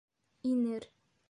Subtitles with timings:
[0.51, 0.89] Инер.